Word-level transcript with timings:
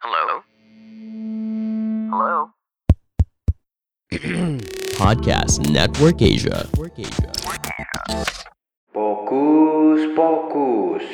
Hello? 0.00 0.40
Hello? 2.08 2.56
Podcast 4.96 5.60
Network 5.68 6.24
Asia. 6.24 6.64
Fokus, 8.96 10.00
fokus. 10.16 11.04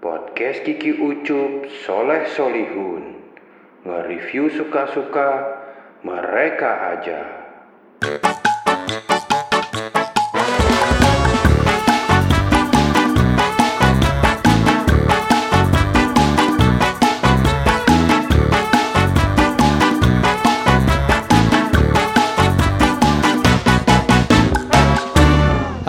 Podcast 0.00 0.64
Kiki 0.64 0.96
Ucup 0.96 1.68
Soleh 1.84 2.24
Solihun. 2.32 3.28
Nge-review 3.84 4.56
suka-suka 4.56 5.28
mereka 6.00 6.96
aja. 6.96 7.37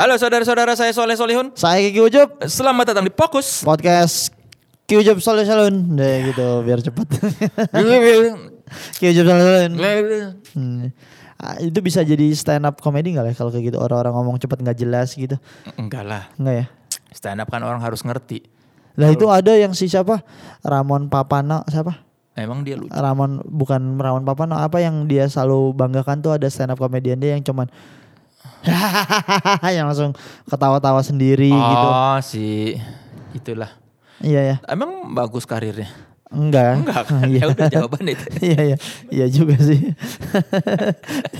Halo 0.09 0.17
saudara-saudara 0.17 0.73
saya 0.73 0.89
Soleh 0.89 1.13
Solihun. 1.13 1.53
Saya 1.53 1.85
Kiki 1.85 2.01
Ucup 2.01 2.41
Selamat 2.49 2.89
datang 2.89 3.05
di 3.05 3.13
Fokus. 3.13 3.61
podcast 3.61 4.33
Ki 4.89 4.97
Ucup 4.97 5.21
Soleh 5.21 5.45
Salun 5.45 5.93
deh 5.93 6.33
gitu 6.33 6.65
biar 6.65 6.81
cepet 6.81 7.05
Ki 8.97 9.05
Ucup 9.05 9.25
Soleh 9.29 9.45
Salun 9.45 9.71
Hmm. 10.57 10.89
Ah, 11.37 11.61
itu 11.61 11.77
bisa 11.77 12.01
jadi 12.01 12.25
stand 12.33 12.65
up 12.65 12.81
comedy 12.81 13.13
nggak 13.13 13.21
ya 13.21 13.33
kalau 13.37 13.53
kayak 13.53 13.69
gitu 13.69 13.77
orang-orang 13.77 14.17
ngomong 14.17 14.41
cepet 14.41 14.57
nggak 14.57 14.81
jelas 14.81 15.13
gitu 15.13 15.37
Enggak 15.77 16.01
lah. 16.01 16.25
nggak 16.35 16.55
ya 16.57 16.65
Stand 17.13 17.45
up 17.45 17.53
kan 17.53 17.61
orang 17.61 17.77
harus 17.77 18.01
ngerti. 18.01 18.41
lah 18.97 19.13
itu 19.13 19.29
ada 19.29 19.53
yang 19.53 19.77
si 19.77 19.85
siapa 19.85 20.25
Ramon 20.65 21.05
Papano 21.05 21.61
siapa 21.69 22.01
Emang 22.33 22.65
dia 22.65 22.81
lucu. 22.81 22.89
Ramon 22.89 23.45
bukan 23.45 23.93
Ramon 23.93 24.25
Papano 24.25 24.57
apa 24.57 24.81
yang 24.81 25.05
dia 25.05 25.29
selalu 25.29 25.69
banggakan 25.69 26.25
tuh 26.25 26.33
ada 26.33 26.49
stand 26.49 26.73
up 26.73 26.81
comedian 26.81 27.21
dia 27.21 27.37
yang 27.37 27.45
cuman 27.45 27.69
yang 29.75 29.87
langsung 29.87 30.11
ketawa-tawa 30.45 30.99
sendiri 30.99 31.49
gitu 31.49 31.87
Oh 31.87 32.17
si 32.19 32.75
itulah. 33.31 33.71
iya 34.19 34.41
ya 34.43 34.55
Emang 34.65 35.09
bagus 35.09 35.43
karirnya. 35.43 35.87
enggak 36.29 36.77
Enggak 36.77 37.01
kan? 37.05 37.25
Iya. 37.31 37.39
Ya 37.39 37.45
udah 37.49 37.67
jawaban 37.69 38.05
itu. 38.05 38.25
Iya 38.45 38.59
iya 38.63 38.77
iya 39.09 39.25
juga 39.27 39.55
sih. 39.57 39.79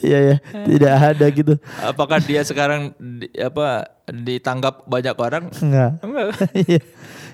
Iya 0.02 0.18
ya 0.20 0.36
tidak 0.66 0.94
ada 1.14 1.26
gitu. 1.30 1.54
Apakah 1.80 2.18
dia 2.20 2.42
sekarang 2.42 2.96
di- 2.98 3.30
apa 3.36 3.86
ditanggap 4.08 4.86
banyak 4.86 5.14
orang? 5.14 5.44
Enggak. 5.56 5.92
Enggak. 6.02 6.26
Iya. 6.56 6.82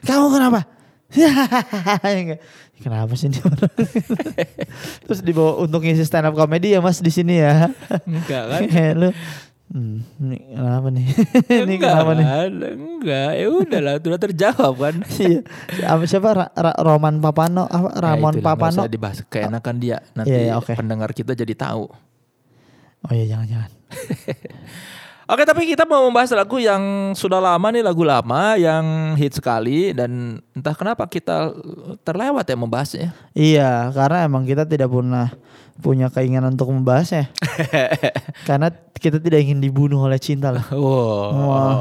Kamu 0.03 0.27
kenapa? 0.29 0.59
Enggak. 2.03 2.41
Kenapa 2.75 3.13
sih 3.15 3.31
ini 3.31 3.39
orang? 3.39 3.71
Terus 5.05 5.19
dibawa 5.21 5.55
untuk 5.57 5.79
ngisi 5.79 6.03
stand 6.03 6.27
up 6.27 6.35
comedy 6.35 6.75
ya 6.75 6.83
Mas 6.83 6.99
di 6.99 7.07
sini 7.07 7.39
ya. 7.39 7.71
Enggak 8.03 8.43
kan? 8.49 8.61
Lu 8.97 9.09
Hmm, 9.75 9.99
ini 10.23 10.55
kenapa 10.55 10.87
nih? 10.87 11.05
ini 11.59 11.73
Enggak 11.75 11.91
kenapa 11.91 12.11
nih? 12.13 12.25
Enggak. 12.71 13.31
Ya 13.35 13.47
udahlah, 13.51 13.93
sudah 13.99 14.19
terjawab 14.21 14.73
kan. 14.77 14.95
Iya. 15.19 15.39
Apa 15.83 16.03
siapa 16.05 16.29
Ra- 16.31 16.53
Ra- 16.55 16.79
Roman 16.79 17.19
Papano 17.19 17.67
apa 17.67 17.91
Ya, 17.91 17.99
Ramon 18.01 18.33
itulah, 18.33 18.55
nggak 18.55 18.55
Papano? 18.55 18.79
usah 18.79 18.87
dibahas. 18.87 19.19
Keenakan 19.25 19.75
dia. 19.77 19.99
Nanti 20.13 20.31
Iya, 20.31 20.39
iya, 20.41 20.53
oke. 20.55 20.71
pendengar 20.73 21.11
kita 21.11 21.35
jadi 21.35 21.51
tahu. 21.53 21.91
Oh 23.01 23.11
iya 23.11 23.27
jangan-jangan. 23.27 23.71
Oke 25.25 25.41
tapi 25.41 25.65
kita 25.65 25.89
mau 25.89 26.05
membahas 26.05 26.37
lagu 26.37 26.61
yang 26.61 27.13
sudah 27.17 27.41
lama 27.41 27.73
nih 27.73 27.81
lagu 27.81 28.05
lama 28.05 28.53
yang 28.61 29.17
hit 29.17 29.33
sekali 29.33 29.89
dan 29.89 30.37
entah 30.53 30.77
kenapa 30.77 31.09
kita 31.09 31.49
terlewat 32.05 32.45
ya 32.45 32.53
membahasnya. 32.53 33.09
Iya, 33.33 33.89
karena 33.89 34.29
emang 34.29 34.45
kita 34.45 34.69
tidak 34.69 34.93
pernah 34.93 35.33
punya 35.81 36.13
keinginan 36.13 36.53
untuk 36.53 36.69
membahasnya. 36.69 37.33
karena 38.47 38.69
kita 38.95 39.17
tidak 39.17 39.41
ingin 39.41 39.65
dibunuh 39.65 40.05
oleh 40.05 40.21
cinta 40.21 40.53
lah. 40.53 40.65
Wow. 40.75 41.33
Wah. 41.49 41.75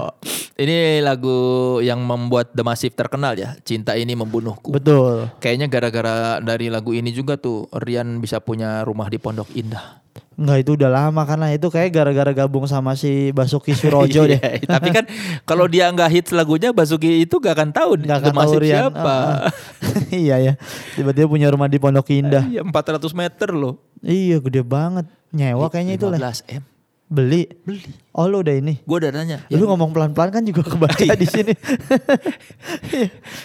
Ini 0.55 1.03
lagu 1.03 1.37
yang 1.82 2.00
membuat 2.00 2.55
The 2.55 2.62
Massive 2.62 2.97
terkenal 2.97 3.37
ya. 3.37 3.59
Cinta 3.66 3.99
ini 3.99 4.15
membunuhku. 4.16 4.72
Betul. 4.72 5.28
Kayaknya 5.43 5.66
gara-gara 5.66 6.16
dari 6.41 6.71
lagu 6.71 6.94
ini 6.94 7.11
juga 7.11 7.37
tuh 7.37 7.69
Rian 7.75 8.22
bisa 8.22 8.41
punya 8.41 8.81
rumah 8.87 9.11
di 9.11 9.19
Pondok 9.19 9.50
Indah. 9.53 10.03
Enggak 10.34 10.59
itu 10.61 10.71
udah 10.75 10.91
lama 10.91 11.22
karena 11.22 11.47
itu 11.50 11.71
kayak 11.71 11.91
gara-gara 11.91 12.31
gabung 12.34 12.67
sama 12.67 12.95
si 12.95 13.31
Basuki 13.31 13.71
Surojo 13.78 14.27
deh. 14.27 14.39
Iya, 14.39 14.67
Tapi 14.67 14.89
kan 14.91 15.05
kalau 15.49 15.71
dia 15.71 15.87
nggak 15.89 16.11
hits 16.11 16.31
lagunya 16.31 16.75
Basuki 16.75 17.22
itu 17.22 17.39
gak 17.39 17.55
akan 17.55 17.71
tahu 17.71 17.91
Nggak 18.03 18.19
akan 18.19 18.34
tahu 18.34 18.53
Rian. 18.59 18.91
siapa. 18.91 19.17
Iya 20.11 20.37
ya. 20.39 20.53
Tiba-tiba 20.94 21.27
punya 21.27 21.47
rumah 21.50 21.67
di 21.67 21.78
Pondok 21.78 22.11
Indah. 22.11 22.43
Iya 22.47 22.62
400 22.62 22.99
meter 23.15 23.49
loh. 23.50 23.78
Iya 23.99 24.43
gede 24.43 24.62
banget. 24.62 25.06
Nyewa 25.31 25.71
kayaknya 25.71 25.94
itu 25.94 26.06
lah. 26.06 26.19
15 26.19 26.50
M. 26.50 26.62
Beli. 27.05 27.47
Beli. 27.62 27.84
Oh 28.11 28.27
lu 28.27 28.43
udah 28.43 28.55
ini. 28.55 28.83
Gue 28.83 28.97
udah 28.99 29.12
nanya. 29.12 29.39
Lu 29.49 29.67
ngomong 29.67 29.94
pelan-pelan 29.94 30.31
kan 30.31 30.43
juga 30.43 30.67
kebaca 30.67 30.99
di 31.15 31.27
sini. 31.27 31.53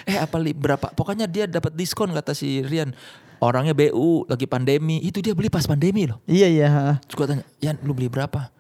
eh 0.06 0.18
apa 0.18 0.38
li 0.38 0.54
berapa 0.54 0.90
pokoknya 0.92 1.26
dia 1.26 1.46
dapat 1.46 1.76
diskon 1.76 2.10
kata 2.12 2.34
si 2.34 2.62
Rian 2.64 2.94
orangnya 3.40 3.74
BU 3.76 4.30
lagi 4.30 4.46
pandemi. 4.46 5.00
Itu 5.04 5.20
dia 5.20 5.36
beli 5.36 5.52
pas 5.52 5.66
pandemi 5.66 6.08
loh. 6.08 6.20
Iya 6.30 6.48
iya. 6.48 6.68
gue 7.04 7.26
tanya 7.26 7.44
Yan 7.60 7.80
lu 7.84 7.92
beli 7.96 8.08
berapa? 8.08 8.52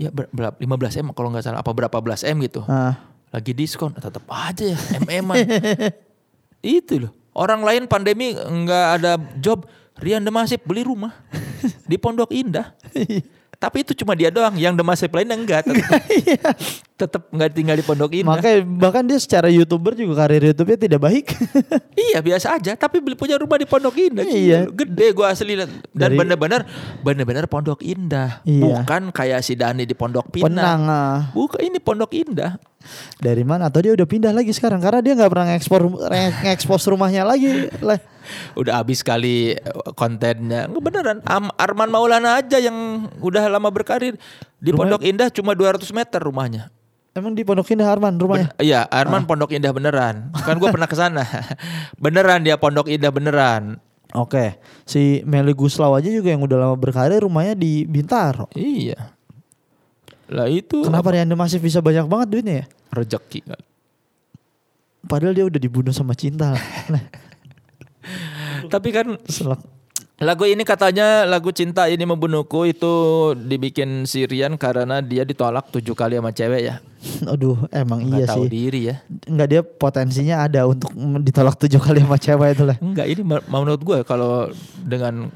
Ya 0.00 0.10
ber, 0.10 0.26
berapa 0.32 0.56
15 0.58 1.02
m 1.04 1.06
kalau 1.12 1.28
nggak 1.32 1.44
salah. 1.44 1.60
Apa 1.60 1.72
berapa 1.72 1.96
belas 2.00 2.24
m 2.24 2.40
gitu. 2.44 2.64
Ah. 2.68 2.96
lagi 3.34 3.50
diskon. 3.50 3.90
Tetap 3.98 4.22
aja 4.30 4.74
ya 4.74 4.78
mm 4.78 5.28
itu 6.78 7.02
loh. 7.02 7.12
Orang 7.34 7.66
lain 7.66 7.90
pandemi 7.90 8.32
nggak 8.32 8.86
ada 9.00 9.18
job. 9.42 9.66
Rian 9.94 10.26
Demasif 10.26 10.58
beli 10.66 10.82
rumah 10.82 11.14
di 11.90 11.94
Pondok 11.94 12.34
Indah 12.34 12.74
tapi 13.64 13.80
itu 13.80 13.96
cuma 13.96 14.12
dia 14.12 14.28
doang 14.28 14.52
yang 14.54 14.76
Demasif 14.76 15.08
lainnya 15.08 15.32
enggak 15.34 15.64
tetap 15.64 16.04
tetap 16.94 17.22
nggak 17.26 17.50
tinggal 17.56 17.72
di 17.72 17.80
Pondok 17.80 18.12
Indah 18.12 18.36
Makanya 18.36 18.60
bahkan 18.76 19.00
dia 19.02 19.16
secara 19.16 19.48
youtuber 19.48 19.96
juga 19.96 20.20
karir 20.20 20.44
YouTube-nya 20.44 20.76
tidak 20.78 21.00
baik. 21.00 21.26
Iya 22.04 22.20
biasa 22.20 22.54
aja 22.54 22.76
tapi 22.76 23.00
beli 23.00 23.16
punya 23.16 23.34
rumah 23.34 23.56
di 23.56 23.64
Pondok 23.64 23.96
Indah 23.96 24.22
Iya. 24.22 24.68
Gede 24.68 25.06
gua 25.10 25.32
asli. 25.32 25.56
Dan 25.56 25.70
Dari- 25.90 26.14
bener-bener 26.14 26.68
Bener-bener 27.00 27.48
Pondok 27.48 27.80
Indah 27.80 28.44
Iya. 28.44 28.84
Bukan 28.84 29.08
kayak 29.10 29.40
si 29.40 29.56
Dani 29.56 29.82
di 29.82 29.94
Pondok 29.94 30.28
Pinang 30.28 30.52
Penang. 30.52 30.80
ah. 30.84 31.18
Bukan 31.32 31.58
ini 31.62 31.78
Pondok 31.78 32.12
Indah 32.12 32.60
Dari 33.16 33.42
mana? 33.42 33.68
Atau 33.68 33.80
dia 33.80 33.92
udah 33.92 34.04
pindah 34.04 34.30
lagi 34.30 34.50
sekarang 34.50 34.78
karena 34.78 35.00
dia 35.00 35.12
nggak 35.12 35.30
pernah 35.30 35.46
ngekspor 35.50 35.82
ngekspos 36.42 36.82
rumahnya 36.86 37.22
lagi. 37.22 37.68
Lah. 37.78 37.98
Udah 38.56 38.80
habis 38.80 39.04
kali 39.04 39.52
eh, 39.52 39.60
kontennya 39.92 40.64
Beneran 40.66 41.20
Am- 41.28 41.52
Arman 41.54 41.92
Maulana 41.92 42.40
aja 42.40 42.56
yang 42.56 42.72
udah 43.20 43.44
lama 43.46 43.68
berkarir 43.68 44.16
Di 44.56 44.72
Rumahnya- 44.72 44.96
Pondok 44.96 45.02
Indah 45.04 45.28
cuma 45.28 45.52
200 45.52 45.84
meter 45.92 46.24
rumahnya 46.24 46.72
Emang 47.12 47.36
di 47.36 47.44
Pondok 47.44 47.68
Indah 47.68 47.84
Arman 47.84 48.16
rumahnya? 48.16 48.48
Ben- 48.56 48.64
Iya 48.64 48.88
Arman 48.88 49.28
Pondok 49.28 49.52
Indah 49.52 49.76
beneran 49.76 50.32
Kan 50.40 50.56
gue 50.56 50.72
pernah 50.72 50.88
ke 50.88 50.96
sana 50.96 51.20
Beneran 52.02 52.40
dia 52.40 52.56
Pondok 52.56 52.88
Indah 52.88 53.12
beneran 53.12 53.76
Oke. 54.14 54.56
Si 54.86 55.20
Meli 55.26 55.52
Guslau 55.52 55.92
aja 55.92 56.06
juga 56.06 56.30
yang 56.30 56.40
udah 56.40 56.54
lama 56.56 56.76
berkarir 56.78 57.20
rumahnya 57.20 57.52
di 57.52 57.82
Bintaro. 57.82 58.46
Iya 58.54 59.10
Lah 60.34 60.50
itu 60.50 60.82
Kenapa 60.82 61.14
Rian 61.14 61.30
masih 61.38 61.62
bisa 61.62 61.78
banyak 61.78 62.10
banget 62.10 62.26
duitnya 62.34 62.54
ya? 62.62 62.66
Rezeki 62.90 63.40
Padahal 65.06 65.36
dia 65.36 65.46
udah 65.46 65.60
dibunuh 65.60 65.94
sama 65.94 66.16
cinta. 66.18 66.56
Tapi 68.72 68.88
kan 68.90 69.14
selak. 69.28 69.60
Lagu 70.14 70.46
ini 70.46 70.62
katanya 70.62 71.26
lagu 71.26 71.50
cinta 71.50 71.90
ini 71.90 72.06
membunuhku 72.06 72.64
itu 72.64 72.92
dibikin 73.34 74.06
Sirian 74.06 74.54
karena 74.56 75.02
dia 75.02 75.26
ditolak 75.26 75.68
tujuh 75.74 75.92
kali 75.92 76.16
sama 76.16 76.30
cewek 76.32 76.62
ya. 76.64 76.74
Aduh, 77.34 77.68
emang 77.68 78.08
Nggak 78.08 78.22
iya 78.22 78.26
tahu 78.30 78.44
sih. 78.46 78.50
diri 78.50 78.80
ya. 78.94 78.96
Enggak 79.28 79.48
dia 79.50 79.60
potensinya 79.60 80.46
ada 80.46 80.64
untuk 80.64 80.88
ditolak 81.20 81.60
tujuh 81.60 81.82
kali 81.82 82.00
sama 82.00 82.16
cewek 82.16 82.48
itu 82.56 82.64
lah. 82.64 82.76
Enggak 82.80 83.06
ini 83.10 83.22
menurut 83.26 83.80
gue 83.84 83.98
kalau 84.08 84.48
dengan 84.80 85.28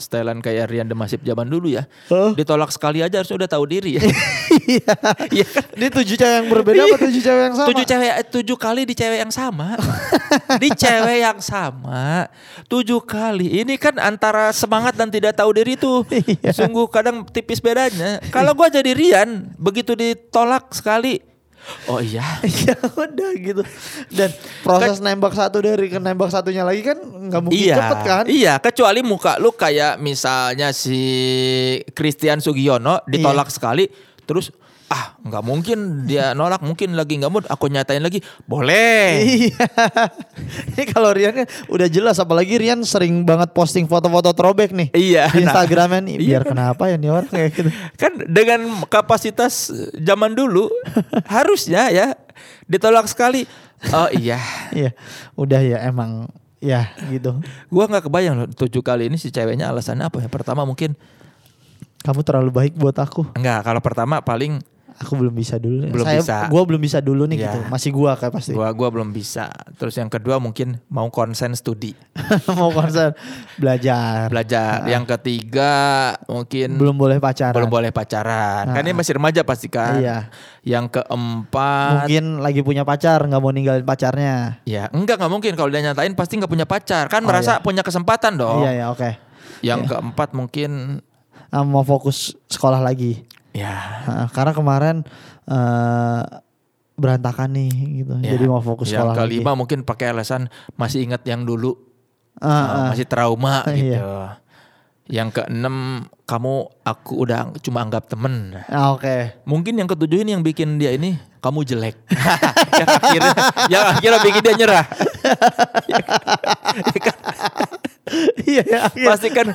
stylean 0.00 0.40
kayak 0.40 0.66
Rian 0.72 0.88
Demasif 0.88 1.20
zaman 1.20 1.46
dulu 1.46 1.68
ya. 1.70 1.84
Oh. 2.08 2.32
Ditolak 2.32 2.72
sekali 2.72 3.04
aja 3.04 3.20
harusnya 3.20 3.46
udah 3.46 3.50
tahu 3.50 3.64
diri 3.68 3.94
ya. 4.00 4.02
Iya. 5.30 5.46
Ini 5.78 5.86
tujuh 5.92 6.16
cewek 6.18 6.36
yang 6.42 6.48
berbeda 6.48 6.80
apa 6.88 6.96
tujuh 7.06 7.22
cewek 7.22 7.42
yang 7.46 7.56
sama? 7.56 7.68
Tujuh 7.70 7.84
cewek 7.86 8.10
eh, 8.10 8.26
tujuh 8.26 8.56
kali 8.58 8.82
di 8.88 8.94
cewek 8.96 9.18
yang 9.22 9.32
sama. 9.32 9.68
di 10.58 10.68
cewek 10.72 11.18
yang 11.22 11.38
sama. 11.38 12.26
Tujuh 12.66 13.00
kali. 13.04 13.62
Ini 13.62 13.74
kan 13.76 14.00
antara 14.00 14.50
semangat 14.50 14.96
dan 14.96 15.12
tidak 15.12 15.36
tahu 15.36 15.52
diri 15.54 15.76
tuh. 15.78 16.02
Iya. 16.10 16.56
Sungguh 16.56 16.88
kadang 16.88 17.22
tipis 17.28 17.60
bedanya. 17.60 18.18
Kalau 18.32 18.56
gua 18.56 18.66
jadi 18.72 18.96
Rian, 18.96 19.52
begitu 19.60 19.94
ditolak 19.94 20.72
sekali. 20.74 21.29
Oh 21.86 22.00
iya. 22.02 22.22
ya 22.66 22.76
udah 22.76 23.30
gitu. 23.38 23.62
Dan 24.10 24.30
proses 24.64 24.98
nembak 24.98 25.34
satu 25.34 25.62
dari 25.62 25.86
ke 25.88 25.98
nembak 25.98 26.30
satunya 26.32 26.66
lagi 26.66 26.82
kan 26.82 26.98
nggak 26.98 27.40
mungkin 27.40 27.60
iya, 27.60 27.76
cepet 27.78 27.98
kan? 28.02 28.24
Iya, 28.26 28.54
kecuali 28.58 29.00
muka 29.06 29.38
lu 29.38 29.54
kayak 29.54 30.00
misalnya 30.02 30.74
si 30.74 31.00
Christian 31.94 32.42
Sugiono 32.42 33.02
ditolak 33.06 33.48
sekali, 33.52 33.86
terus 34.26 34.50
ah 34.90 35.14
nggak 35.22 35.44
mungkin 35.46 35.78
dia 36.02 36.34
nolak 36.34 36.58
mungkin 36.60 36.98
lagi 36.98 37.14
nggak 37.14 37.30
mood 37.30 37.46
aku 37.46 37.70
nyatain 37.70 38.02
lagi 38.02 38.18
boleh 38.42 39.22
Iya. 39.46 39.62
Ini 40.74 40.82
kalau 40.90 41.14
Rian 41.14 41.30
kan 41.32 41.46
udah 41.70 41.86
jelas 41.86 42.18
apalagi 42.18 42.58
Rian 42.58 42.82
sering 42.82 43.22
banget 43.22 43.54
posting 43.54 43.86
foto-foto 43.86 44.34
throwback 44.34 44.74
nih. 44.74 44.90
Iya, 44.90 45.30
Di 45.30 45.46
nah. 45.46 45.54
Instagramnya 45.54 46.00
nih. 46.02 46.16
Biar 46.18 46.42
kenapa 46.42 46.90
ya 46.90 46.98
nih 46.98 47.06
orang 47.06 47.30
kayak 47.30 47.50
gitu. 47.54 47.70
kan 47.94 48.12
dengan 48.26 48.60
kapasitas 48.90 49.70
zaman 49.94 50.34
dulu 50.34 50.66
harusnya 51.24 51.86
ya 51.88 52.18
ditolak 52.66 53.06
sekali 53.06 53.46
oh 53.90 54.10
iya 54.10 54.42
Iya. 54.78 54.90
Udah 55.38 55.60
ya 55.62 55.78
emang 55.86 56.26
ya 56.58 56.90
gitu. 57.08 57.38
gua 57.70 57.86
nggak 57.86 58.10
kebayang 58.10 58.34
loh 58.36 58.48
tujuh 58.50 58.82
kali 58.82 59.06
ini 59.06 59.16
si 59.16 59.30
ceweknya 59.30 59.70
alasannya 59.70 60.04
apa 60.04 60.18
ya 60.18 60.28
pertama 60.28 60.66
mungkin 60.66 60.98
Kamu 62.00 62.24
terlalu 62.24 62.48
baik 62.50 62.72
buat 62.74 62.96
aku. 62.96 63.36
enggak 63.36 63.60
kalau 63.60 63.80
pertama 63.80 64.24
paling 64.24 64.56
Aku 65.00 65.16
belum 65.16 65.32
bisa 65.32 65.56
dulu. 65.56 65.88
Belum 65.88 66.04
Saya, 66.04 66.20
bisa. 66.20 66.36
Gua 66.46 66.60
belum 66.62 66.76
bisa 66.76 67.00
dulu 67.00 67.24
nih 67.24 67.40
Iya. 67.40 67.44
gitu. 67.48 67.58
Masih 67.66 67.88
gua 67.90 68.14
kayak 68.14 68.36
pasti. 68.36 68.52
gua 68.52 68.68
gua 68.70 68.88
belum 68.90 69.10
bisa 69.10 69.48
terus 69.74 69.96
yang 69.96 70.06
kedua 70.06 70.36
mungkin 70.36 70.76
mau 70.86 71.08
konsen 71.08 71.56
studi 71.56 71.96
Mau 72.52 72.68
konser 72.68 73.16
belajar. 73.56 74.28
belajar 74.28 74.84
yang 74.84 75.08
ketiga 75.08 75.72
mungkin 76.26 76.76
Belum 76.76 76.92
boleh 76.94 77.16
pacaran. 77.16 77.56
belum 77.56 77.70
boleh 77.70 77.88
pacaran 77.88 78.68
kan 78.68 78.82
ini 78.82 78.92
masih 78.92 79.16
remaja 79.16 79.40
pasti 79.40 79.66
kan 79.66 79.96
Iya. 79.96 80.28
yang 80.62 80.84
keempat 80.86 82.04
Mungkin 82.04 82.24
lagi 82.38 82.60
punya 82.60 82.84
pacar, 82.84 83.24
nggak 83.24 83.40
mau 83.40 83.48
ninggalin 83.48 83.80
pacarnya. 83.82 84.60
ya 84.62 84.84
enggak 84.90 85.16
nggak 85.16 85.32
mungkin 85.32 85.52
kalau 85.54 85.68
dia 85.68 85.80
nyatain 85.82 86.12
pasti 86.12 86.36
nggak 86.36 86.50
punya 86.50 86.66
pacar 86.66 87.08
kan 87.08 87.20
Oh, 87.20 87.26
merasa 87.26 87.56
iya. 87.56 87.64
punya 87.64 87.80
kesempatan 87.80 88.36
dong 88.36 88.60
Iya 88.60 88.72
ya, 88.74 88.86
oke. 88.90 89.10
yang 89.62 89.80
keempat 89.82 90.32
mungkin 90.32 91.00
mau 91.50 91.82
fokus 91.82 92.36
sekolah 92.46 92.78
lagi. 92.78 93.24
Ya 93.52 93.74
Ah, 94.06 94.26
karena 94.30 94.52
kemarin 94.52 94.96
eh, 95.46 96.22
berantakan 96.94 97.50
nih 97.56 97.72
gitu. 98.04 98.12
Ya, 98.20 98.36
Jadi 98.36 98.44
mau 98.44 98.60
fokus 98.60 98.92
yang 98.92 99.08
sekolah 99.08 99.24
kelima 99.24 99.50
lagi. 99.52 99.58
mungkin 99.64 99.78
pakai 99.82 100.12
alasan 100.12 100.52
masih 100.76 101.00
ingat 101.00 101.24
yang 101.24 101.48
dulu 101.48 101.72
uh, 102.38 102.44
ah. 102.44 102.92
masih 102.92 103.08
trauma 103.08 103.64
Iya. 103.66 103.74
gitu 103.74 104.14
yang 105.10 105.34
keenam 105.34 106.06
kamu 106.22 106.70
aku 106.86 107.26
udah 107.26 107.50
cuma 107.66 107.82
anggap 107.82 108.06
temen 108.06 108.54
Ah, 108.70 108.94
Oke. 108.94 109.34
mungkin 109.42 109.74
yang 109.74 109.90
ketujuh 109.90 110.22
ini 110.22 110.38
yang 110.38 110.44
bikin 110.46 110.78
dia 110.78 110.94
ini 110.94 111.18
kamu 111.42 111.66
jelek 111.66 111.98
yang 112.78 112.86
akhirnya 112.86 113.32
yang 113.66 113.84
akhirnya 113.90 114.20
bikin 114.22 114.42
dia 114.44 114.54
nyerah 114.54 114.86
Iya 118.42 118.62
ya. 118.66 118.80
pasti 119.06 119.30
kan 119.30 119.46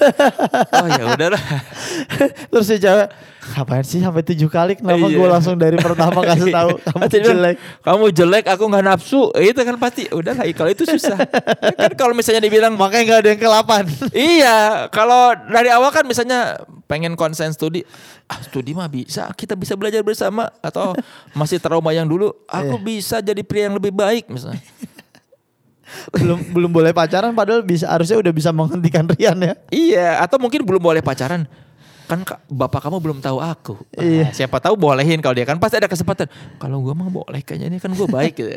oh 0.72 0.88
ya 0.88 1.04
udahlah 1.12 1.42
Terus 2.52 2.66
si 2.66 2.80
cewek 2.80 3.10
ngapain 3.46 3.86
sih 3.86 4.02
sampai 4.02 4.26
tujuh 4.26 4.50
kali 4.50 4.74
kenapa 4.74 5.06
Iya. 5.06 5.18
gue 5.22 5.28
langsung 5.30 5.54
dari 5.54 5.78
pertama 5.78 6.18
kasih 6.26 6.50
tahu 6.50 6.70
kamu 6.82 7.06
jelek. 7.14 7.56
kamu 7.86 8.06
jelek 8.10 8.46
aku 8.50 8.64
nggak 8.66 8.86
nafsu 8.88 9.30
itu 9.38 9.60
kan 9.62 9.78
pasti 9.78 10.10
udahlah 10.10 10.48
kalau 10.50 10.72
itu 10.72 10.82
susah 10.82 11.20
kan 11.82 11.92
kalau 11.94 12.18
misalnya 12.18 12.42
dibilang 12.42 12.74
Makanya 12.76 13.04
nggak 13.06 13.20
ada 13.22 13.30
yang 13.32 13.42
kelapan. 13.42 13.84
Iya, 14.36 14.58
kalau 14.90 15.34
dari 15.48 15.70
awal 15.72 15.90
kan 15.90 16.04
misalnya 16.04 16.60
pengen 16.86 17.18
konsen 17.18 17.50
studi, 17.50 17.82
ah 18.28 18.38
studi 18.42 18.78
mah 18.78 18.86
bisa, 18.86 19.32
kita 19.34 19.58
bisa 19.58 19.74
belajar 19.74 20.06
bersama 20.06 20.52
atau 20.62 20.94
masih 21.34 21.58
trauma 21.58 21.90
yang 21.90 22.06
dulu, 22.06 22.30
aku 22.46 22.78
bisa 22.78 23.20
jadi 23.20 23.42
pria 23.42 23.68
yang 23.68 23.76
lebih 23.80 23.90
baik 23.90 24.30
misalnya. 24.30 24.62
Belum 26.14 26.40
belum 26.54 26.72
boleh 26.72 26.92
pacaran 26.92 27.32
padahal 27.34 27.62
bisa 27.66 27.90
harusnya 27.90 28.18
udah 28.20 28.34
bisa 28.34 28.50
menghentikan 28.56 29.06
Rian 29.10 29.38
ya. 29.40 29.54
Iya, 29.70 30.10
atau 30.24 30.38
mungkin 30.40 30.64
belum 30.64 30.82
boleh 30.82 31.02
pacaran. 31.02 31.48
Kan 32.06 32.22
ka- 32.22 32.38
bapak 32.46 32.82
kamu 32.82 32.98
belum 33.00 33.18
tahu 33.18 33.38
aku. 33.38 33.74
Iya. 33.92 34.30
Siapa 34.30 34.58
tahu 34.58 34.74
bolehin 34.76 35.18
kalau 35.18 35.34
dia 35.34 35.44
kan 35.44 35.58
pasti 35.58 35.76
ada 35.76 35.86
kesempatan. 35.86 36.30
Kalau 36.56 36.78
gua 36.80 36.94
mah 36.94 37.08
boleh 37.08 37.42
kayaknya 37.42 37.68
ini 37.68 37.78
kan 37.78 37.90
gua 37.92 38.06
baik 38.06 38.34
gitu. 38.36 38.54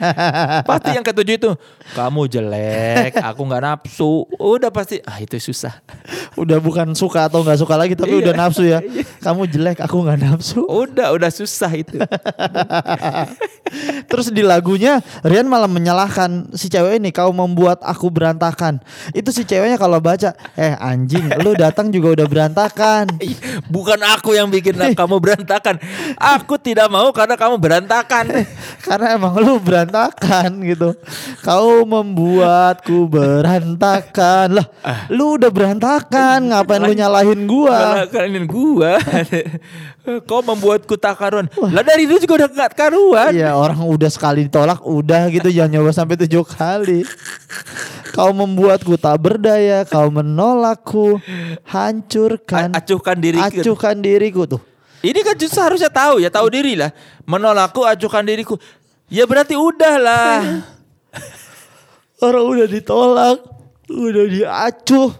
pasti 0.68 0.90
yang 0.90 1.02
ketujuh 1.02 1.34
itu 1.36 1.50
kamu 1.92 2.26
jelek, 2.26 3.12
aku 3.16 3.40
nggak 3.40 3.62
nafsu. 3.62 4.26
Udah 4.34 4.68
pasti 4.68 4.98
ah 5.02 5.16
itu 5.16 5.38
susah. 5.38 5.78
Udah 6.34 6.58
bukan 6.58 6.90
suka 6.92 7.26
atau 7.26 7.40
nggak 7.40 7.58
suka 7.58 7.74
lagi 7.74 7.94
tapi 7.94 8.18
Iya. 8.18 8.22
udah 8.26 8.34
nafsu 8.36 8.62
ya. 8.64 8.82
Kamu 9.20 9.46
jelek, 9.46 9.78
aku 9.78 10.02
nggak 10.02 10.18
nafsu. 10.20 10.66
Udah 10.66 11.12
udah 11.12 11.30
susah 11.30 11.70
itu. 11.70 12.02
Terus 14.04 14.28
di 14.28 14.42
lagunya 14.42 15.00
Rian 15.22 15.48
malah 15.48 15.64
menyalahkan 15.66 16.52
si 16.52 16.68
cewek 16.68 17.00
ini 17.00 17.08
kau 17.08 17.32
membuat 17.32 17.80
aku 17.80 18.08
berantakan. 18.08 18.82
Itu 19.10 19.30
si 19.30 19.42
ceweknya 19.42 19.76
kalau 19.76 19.96
baca, 19.96 20.34
eh 20.54 20.74
anjing, 20.74 21.30
lu 21.40 21.54
datang 21.54 21.88
juga 21.88 22.12
udah 22.12 22.26
berantakan. 22.26 22.70
Ih, 23.26 23.36
Bukan 23.68 24.00
aku 24.00 24.36
yang 24.36 24.48
bikin 24.48 24.76
kamu 24.98 25.16
berantakan. 25.20 25.76
Aku 26.18 26.56
tidak 26.58 26.88
mau 26.88 27.08
karena 27.12 27.36
kamu 27.36 27.56
berantakan. 27.60 28.24
Karena 28.86 29.14
emang 29.14 29.38
lu 29.38 29.62
berantakan 29.62 30.58
gitu. 30.66 30.98
Kau 31.46 31.86
membuatku 31.86 33.06
berantakan. 33.06 34.58
Lah, 34.58 34.66
lu 35.06 35.38
udah 35.38 35.54
berantakan, 35.54 36.50
ngapain 36.50 36.82
lu 36.82 36.90
nyalahin 36.90 37.46
gua? 37.46 38.10
Kalian 38.10 38.50
gua. 38.50 38.98
Kau 40.26 40.42
membuatku 40.42 40.98
tak 40.98 41.14
karuan. 41.14 41.46
Lah 41.70 41.86
dari 41.86 42.10
dulu 42.10 42.18
juga 42.18 42.34
udah 42.42 42.48
gak 42.50 42.72
karuan. 42.74 43.30
Iya, 43.30 43.54
orang 43.54 43.86
udah 43.86 44.10
sekali 44.10 44.50
ditolak, 44.50 44.82
udah 44.82 45.30
gitu 45.30 45.46
jangan 45.46 45.78
nyoba 45.78 45.94
sampai 45.94 46.18
tujuh 46.18 46.42
kali. 46.42 47.06
Kau 48.12 48.28
membuatku 48.36 49.00
tak 49.00 49.16
berdaya, 49.24 49.88
kau 49.88 50.12
menolakku, 50.12 51.16
hancurkan, 51.64 52.76
A- 52.76 52.84
acuhkan 52.84 53.16
diriku. 53.16 53.60
acuhkan 53.60 53.96
diriku 53.98 54.44
tuh. 54.44 54.60
Ini 55.00 55.18
kan 55.24 55.34
justru 55.34 55.64
harusnya 55.64 55.88
tahu 55.88 56.20
ya, 56.20 56.28
tahu 56.28 56.46
diri 56.52 56.76
lah. 56.76 56.92
Menolakku, 57.24 57.82
acuhkan 57.82 58.22
diriku. 58.22 58.60
Ya 59.08 59.24
berarti 59.24 59.56
udah 59.56 59.94
lah. 59.96 60.38
Orang 62.24 62.44
udah 62.54 62.68
ditolak, 62.68 63.42
udah 63.90 64.24
diacuh, 64.28 65.10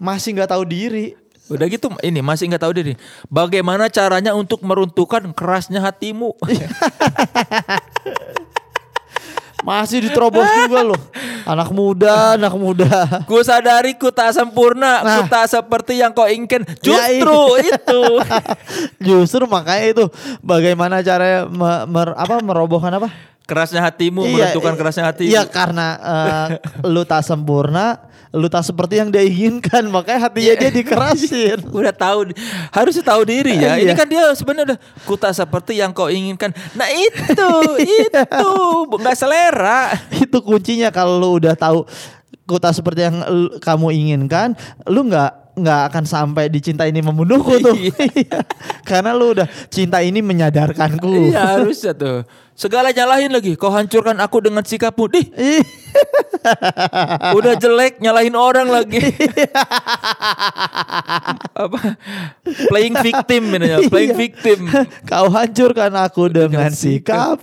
masih 0.00 0.38
nggak 0.38 0.54
tahu 0.54 0.64
diri. 0.64 1.12
Udah 1.48 1.64
gitu 1.68 1.88
ini 2.04 2.20
masih 2.20 2.48
nggak 2.48 2.60
tahu 2.64 2.72
diri. 2.76 2.92
Bagaimana 3.28 3.88
caranya 3.88 4.32
untuk 4.32 4.60
meruntuhkan 4.62 5.32
kerasnya 5.34 5.80
hatimu? 5.80 6.36
Masih 9.58 10.06
diterobos 10.06 10.46
juga 10.64 10.86
loh. 10.86 11.00
Anak 11.48 11.72
muda, 11.72 12.36
anak 12.36 12.52
muda. 12.52 13.24
Ku 13.24 13.40
sadari 13.40 13.96
ku 13.96 14.12
tak 14.12 14.30
sempurna, 14.30 15.00
ku 15.00 15.24
Nah. 15.24 15.26
tak 15.26 15.48
seperti 15.48 15.96
yang 15.96 16.12
kau 16.12 16.28
inginkan. 16.28 16.60
Ya, 16.78 17.08
Justru 17.08 17.40
itu. 17.64 18.02
Justru 19.08 19.42
makanya 19.46 19.84
itu 19.88 20.04
bagaimana 20.38 21.00
caranya 21.00 21.48
me- 21.48 21.88
mer- 21.88 22.12
apa 22.14 22.38
merobohkan 22.38 22.92
apa? 22.92 23.08
Kerasnya 23.42 23.80
hatimu, 23.80 24.28
Iya, 24.28 24.52
menentukan 24.52 24.76
kerasnya 24.76 25.08
hatimu. 25.08 25.30
Iya 25.30 25.42
karena 25.48 25.86
eh, 25.96 26.46
lu 26.84 27.00
tak 27.02 27.24
sempurna, 27.24 27.96
lu 28.28 28.46
tak 28.46 28.60
seperti 28.60 29.00
yang 29.00 29.08
dia 29.08 29.24
inginkan, 29.24 29.88
makanya 29.94 30.28
hatinya 30.28 30.54
dia 30.56 30.70
dikerasin. 30.70 31.58
Udah 31.78 31.94
tahu, 31.94 32.32
harusnya 32.70 33.04
tahu 33.04 33.22
diri 33.24 33.56
ya. 33.56 33.80
Ini 33.80 33.88
Iya. 33.88 33.94
kan 33.96 34.06
dia 34.08 34.24
sebenarnya 34.36 34.76
ku 35.08 35.16
tak 35.16 35.32
seperti 35.32 35.80
yang 35.80 35.96
kau 35.96 36.12
inginkan. 36.12 36.52
Nah 36.76 36.88
itu, 36.92 37.52
itu 38.04 38.50
nggak 39.00 39.16
selera. 39.16 39.96
itu 40.12 40.38
kuncinya 40.44 40.92
kalau 40.92 41.16
lu 41.16 41.30
udah 41.40 41.56
tahu 41.56 41.88
kota 42.44 42.72
seperti 42.72 43.04
yang 43.04 43.16
kamu 43.60 43.92
inginkan, 43.92 44.56
lu 44.88 45.04
nggak 45.04 45.47
nggak 45.58 45.92
akan 45.92 46.04
sampai 46.06 46.48
dicinta 46.48 46.86
ini 46.86 47.02
membunuhku 47.02 47.58
tuh. 47.58 47.76
Iya. 47.98 48.40
Karena 48.88 49.12
lu 49.12 49.36
udah 49.36 49.46
cinta 49.68 50.00
ini 50.00 50.22
menyadarkanku. 50.22 51.30
Iya 51.30 51.58
harusnya 51.58 51.92
tuh. 51.92 52.22
Segala 52.58 52.90
nyalahin 52.90 53.30
lagi. 53.30 53.54
Kau 53.54 53.70
hancurkan 53.70 54.18
aku 54.18 54.42
dengan 54.42 54.66
sikapmu. 54.66 55.06
Dih, 55.06 55.30
Ih, 55.38 55.62
udah 57.38 57.54
jelek 57.54 58.02
nyalahin 58.02 58.34
orang 58.34 58.66
lagi. 58.66 58.98
Apa? 61.54 61.78
Playing 62.42 62.98
victim 62.98 63.42
ini 63.54 63.66
playing 63.86 64.10
Iya. 64.10 64.18
victim. 64.18 64.58
Kau 65.06 65.30
hancurkan 65.30 65.94
aku 66.02 66.26
dengan 66.34 66.66
Dengan 66.66 66.74
sikap. 66.74 67.38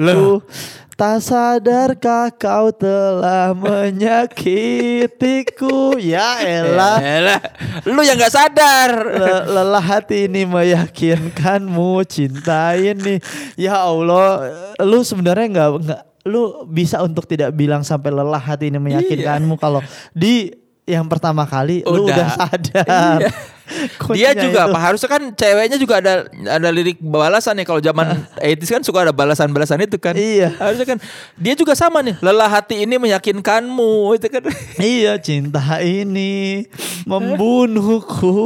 Tak 0.96 1.28
sadarkah 1.28 2.32
kau 2.32 2.72
telah 2.72 3.52
menyakitiku? 3.52 6.00
Ya 6.00 6.40
elah. 6.40 7.04
Elah, 7.04 7.44
lu 7.84 8.00
yang 8.00 8.16
nggak 8.16 8.32
sadar. 8.32 9.04
Le- 9.04 9.44
lelah 9.44 9.84
hati 9.84 10.32
ini 10.32 10.48
meyakinkanmu 10.48 12.00
cinta 12.08 12.80
ini. 12.80 13.20
Ya 13.60 13.76
Allah 13.76 14.56
lu 14.80 15.04
sebenarnya 15.04 15.52
nggak 15.52 15.84
nggak 15.84 16.02
lu 16.32 16.64
bisa 16.72 17.04
untuk 17.04 17.28
tidak 17.28 17.52
bilang 17.52 17.84
sampai 17.84 18.16
lelah 18.16 18.40
hati 18.40 18.72
ini 18.72 18.80
meyakinkanmu 18.80 19.60
kalau 19.60 19.84
di 20.16 20.64
yang 20.86 21.10
pertama 21.10 21.44
kali 21.44 21.82
lu 21.82 22.06
Udah. 22.06 22.14
udah 22.14 22.28
sadar 22.38 22.86
Iya. 23.26 23.30
Dia 24.14 24.38
juga 24.38 24.62
itu. 24.62 24.70
apa 24.70 24.78
harusnya 24.78 25.10
kan 25.10 25.34
ceweknya 25.34 25.82
juga 25.82 25.98
ada 25.98 26.30
ada 26.30 26.70
lirik 26.70 27.02
balasan 27.02 27.58
nih 27.58 27.66
kalau 27.66 27.82
zaman 27.82 28.14
80s 28.38 28.70
kan 28.70 28.82
suka 28.86 29.10
ada 29.10 29.14
balasan-balasan 29.14 29.82
itu 29.82 29.98
kan. 29.98 30.14
Iya. 30.14 30.54
Harusnya 30.54 30.86
kan 30.86 31.02
dia 31.34 31.58
juga 31.58 31.74
sama 31.74 32.06
nih. 32.06 32.14
Lelah 32.22 32.46
hati 32.46 32.86
ini 32.86 33.02
meyakinkanmu 33.02 34.14
itu 34.22 34.30
kan. 34.30 34.46
iya 34.78 35.18
cinta 35.18 35.82
ini 35.82 36.70
membunuhku 37.10 38.38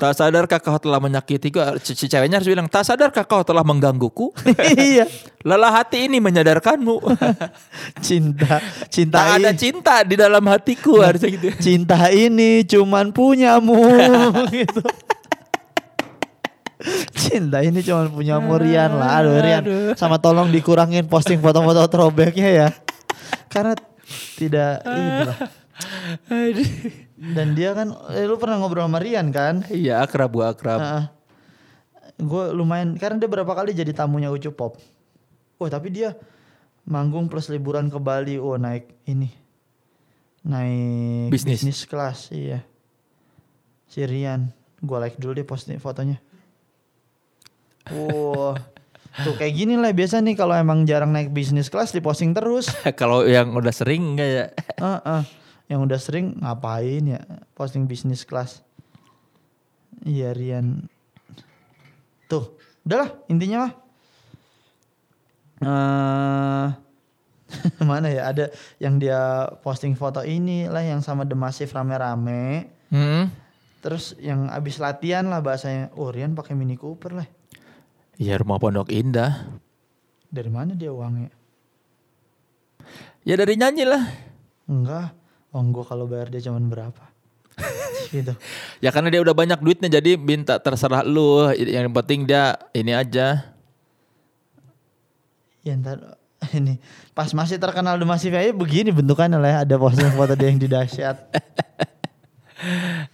Tak 0.00 0.16
sadarkah 0.16 0.56
kau 0.64 0.80
telah 0.80 0.96
menyakitiku? 0.96 1.60
Si 1.84 1.92
si 1.92 2.08
ceweknya 2.08 2.40
harus 2.40 2.48
bilang, 2.48 2.72
tak 2.72 2.88
sadarkah 2.88 3.28
kau 3.28 3.44
telah 3.44 3.60
menggangguku? 3.60 4.32
iya. 4.80 5.04
Lelah 5.44 5.76
hati 5.76 6.08
ini 6.08 6.24
menyadarkanmu. 6.24 6.96
Cinta, 8.06 8.64
cinta 8.88 9.20
tak 9.20 9.28
ada 9.36 9.50
cinta 9.52 10.00
di 10.00 10.16
dalam 10.16 10.40
hatiku 10.48 11.04
harusnya 11.04 11.36
gitu. 11.36 11.48
cinta 11.60 12.08
ini 12.08 12.64
cuman 12.64 13.12
punyamu 13.12 13.76
gitu. 14.56 14.80
Cinta 17.12 17.60
ini 17.60 17.84
cuman 17.84 18.08
punyamu 18.08 18.56
Rian 18.56 18.96
lah. 18.96 19.20
Aduh 19.20 19.36
Rian. 19.36 19.64
Sama 20.00 20.16
tolong 20.16 20.48
dikurangin 20.48 21.04
posting 21.12 21.44
foto-foto 21.44 21.84
throwbacknya 21.92 22.48
ya. 22.48 22.68
Karena 23.52 23.76
tidak. 24.40 24.80
Dan 27.36 27.52
dia 27.52 27.76
kan, 27.76 27.92
eh, 28.16 28.24
lu 28.24 28.40
pernah 28.40 28.56
ngobrol 28.56 28.88
sama 28.88 28.98
Rian 28.98 29.28
kan? 29.30 29.64
Iya 29.68 30.00
akrab 30.04 30.32
gua 30.32 30.52
akrab. 30.52 31.10
gue 32.20 32.44
lumayan 32.52 33.00
karena 33.00 33.16
dia 33.16 33.32
berapa 33.32 33.48
kali 33.48 33.72
jadi 33.72 33.96
tamunya 33.96 34.28
Ucup 34.28 34.52
Pop. 34.52 34.72
Oh 35.56 35.68
tapi 35.72 35.88
dia 35.88 36.12
manggung 36.84 37.32
plus 37.32 37.48
liburan 37.48 37.88
ke 37.88 37.96
Bali. 37.96 38.36
Oh 38.36 38.60
naik 38.60 38.92
ini 39.08 39.32
naik 40.44 41.28
Bisnis. 41.32 41.60
bisnis 41.64 41.84
kelas 41.84 42.32
iya. 42.32 42.64
Si 43.90 44.04
Rian, 44.06 44.54
gue 44.80 44.98
like 45.00 45.18
dulu 45.18 45.34
deh 45.34 45.44
posting 45.44 45.82
fotonya. 45.82 46.22
Wow, 47.90 48.54
tuh 49.26 49.34
kayak 49.34 49.56
gini 49.58 49.74
lah 49.74 49.90
biasa 49.90 50.22
nih 50.22 50.38
kalau 50.38 50.54
emang 50.54 50.86
jarang 50.86 51.10
naik 51.10 51.34
bisnis 51.34 51.66
kelas 51.66 51.90
diposting 51.90 52.30
terus. 52.30 52.70
Kalau 53.00 53.26
yang 53.26 53.50
udah 53.50 53.74
sering 53.74 54.14
enggak 54.14 54.30
ya? 54.30 54.46
Heeh. 54.78 55.22
Yang 55.70 55.80
udah 55.86 55.98
sering 56.02 56.26
ngapain 56.42 57.06
ya 57.06 57.22
posting 57.54 57.86
bisnis 57.86 58.26
kelas. 58.26 58.66
Iya 60.02 60.34
Rian. 60.34 60.90
Tuh, 62.26 62.58
udahlah 62.82 63.14
intinya 63.30 63.70
mah. 63.70 63.72
eh 65.60 66.68
mana 67.90 68.06
ya 68.10 68.30
ada 68.30 68.48
yang 68.78 69.02
dia 69.02 69.50
posting 69.60 69.98
foto 69.98 70.22
ini 70.22 70.70
lah 70.70 70.82
yang 70.82 71.02
sama 71.02 71.22
The 71.26 71.38
Massive 71.38 71.70
rame-rame. 71.70 72.70
Hmm. 72.90 73.30
Terus 73.80 74.12
yang 74.18 74.50
abis 74.50 74.82
latihan 74.82 75.26
lah 75.30 75.38
bahasanya. 75.38 75.94
Oh 75.94 76.10
Rian 76.10 76.34
pakai 76.34 76.58
Mini 76.58 76.74
Cooper 76.74 77.14
lah. 77.14 77.28
Ya 78.20 78.36
rumah 78.36 78.60
Pondok 78.60 78.92
Indah. 78.92 79.48
Dari 80.30 80.50
mana 80.52 80.76
dia 80.76 80.92
uangnya? 80.92 81.32
Ya 83.24 83.34
dari 83.34 83.56
nyanyi 83.56 83.84
lah. 83.88 84.04
Enggak. 84.68 85.19
Oh 85.50 85.62
gue 85.66 85.84
kalau 85.86 86.06
bayar 86.06 86.30
dia 86.30 86.46
cuman 86.46 86.70
berapa? 86.70 87.10
gitu. 88.10 88.34
Ya 88.84 88.88
karena 88.88 89.12
dia 89.12 89.20
udah 89.20 89.36
banyak 89.36 89.60
duitnya 89.60 90.00
jadi 90.00 90.16
minta 90.16 90.56
terserah 90.56 91.04
lu. 91.04 91.52
Yang 91.52 91.92
penting 91.92 92.24
dia 92.24 92.56
ini 92.72 92.96
aja. 92.96 93.52
Ya 95.60 95.76
ntar 95.76 96.16
ini 96.56 96.80
pas 97.12 97.28
masih 97.36 97.60
terkenal 97.60 98.00
The 98.00 98.08
Massive 98.08 98.32
aja 98.40 98.56
begini 98.56 98.88
bentukannya 98.88 99.36
lah 99.36 99.50
ya. 99.50 99.58
Ada 99.68 99.76
posting 99.76 100.16
foto 100.16 100.32
dia 100.32 100.48
yang 100.48 100.56
di 100.56 100.68
dahsyat. 100.68 101.16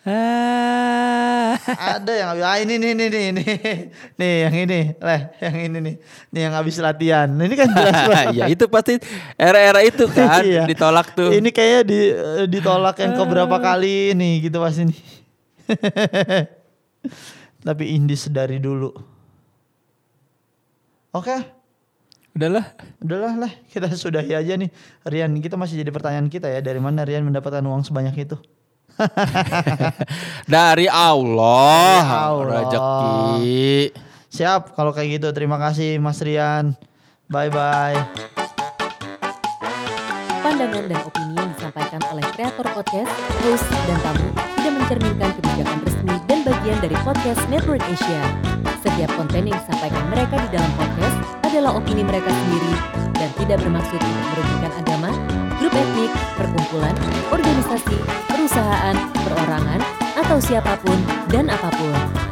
Ada 1.66 2.12
yang 2.14 2.28
ah 2.38 2.56
ini 2.56 2.78
nih 2.78 2.92
nih 2.94 3.08
nih 3.10 3.26
nih 3.34 3.46
nih 4.14 4.32
yang 4.46 4.54
ini 4.54 4.78
lah 4.96 5.20
yang 5.42 5.54
ini 5.58 5.78
nih 5.82 5.94
nih 6.30 6.40
yang 6.46 6.54
habis 6.54 6.78
latihan. 6.78 7.26
Ini 7.26 7.52
kan 7.52 7.68
jelas 7.68 7.98
banget. 8.08 8.34
ya 8.34 8.44
itu 8.46 8.64
pasti 8.66 8.92
era-era 9.34 9.82
itu 9.82 10.06
kan 10.06 10.40
Iya. 10.40 10.62
ditolak 10.64 11.12
tuh. 11.12 11.30
Ini 11.30 11.48
kayaknya 11.50 11.80
di 11.82 11.98
eh, 12.10 12.46
ditolak 12.46 12.96
yang 12.98 13.12
keberapa 13.14 13.56
kali 13.56 14.14
nih 14.14 14.46
gitu 14.46 14.58
pasti 14.58 14.86
nih. 14.86 15.00
Tapi 17.66 17.84
Indis 17.92 18.28
dari 18.28 18.56
dulu. 18.56 18.92
Oke, 21.10 21.32
Udahlah. 22.36 22.76
udahlah 23.00 23.34
lah 23.40 23.52
kita 23.66 23.88
sudahi 23.90 24.36
aja 24.36 24.52
nih. 24.54 24.68
Rian, 25.02 25.32
kita 25.40 25.56
masih 25.56 25.80
jadi 25.80 25.88
pertanyaan 25.88 26.28
kita 26.28 26.46
ya 26.46 26.60
dari 26.60 26.76
mana 26.76 27.02
Rian 27.02 27.24
mendapatkan 27.24 27.64
uang 27.64 27.82
sebanyak 27.82 28.28
itu? 28.28 28.36
Dari 30.54 30.86
Allah, 30.88 32.00
Dari 32.00 32.16
Allah. 32.16 32.46
rezeki. 32.48 33.70
Siap, 34.28 34.76
kalau 34.76 34.92
kayak 34.92 35.20
gitu 35.20 35.28
terima 35.32 35.56
kasih 35.56 35.96
Mas 35.96 36.20
Rian. 36.20 36.76
Bye 37.26 37.48
bye. 37.48 37.96
Pandangan 40.40 40.84
dan 40.86 41.00
opini 41.02 41.34
yang 41.34 41.50
disampaikan 41.58 42.00
oleh 42.14 42.22
kreator 42.30 42.66
podcast, 42.70 43.10
host, 43.42 43.66
dan 43.90 43.98
tamu 43.98 44.28
tidak 44.56 44.72
mencerminkan 44.78 45.30
kebijakan 45.34 45.78
resmi 45.82 46.16
dan 46.30 46.38
bagian 46.46 46.78
dari 46.78 46.96
podcast 47.02 47.42
Network 47.50 47.82
Asia. 47.82 48.22
Setiap 48.78 49.10
konten 49.18 49.50
yang 49.50 49.58
disampaikan 49.58 50.04
mereka 50.06 50.38
di 50.46 50.48
dalam 50.54 50.72
podcast 50.78 51.16
adalah 51.42 51.74
opini 51.74 52.06
mereka 52.06 52.30
sendiri 52.30 52.72
dan 53.18 53.30
tidak 53.42 53.58
bermaksud 53.58 53.98
untuk 53.98 54.26
merugikan 54.30 54.72
agama, 54.78 55.10
grup 55.58 55.74
etnik, 55.74 56.12
perkumpulan, 56.38 56.94
organisasi, 57.34 57.95
perusahaan, 58.56 58.96
perorangan, 59.20 59.80
atau 60.16 60.40
siapa 60.40 60.80
pun 60.80 60.96
dan 61.28 61.52
apa 61.52 61.68
pun. 61.76 62.25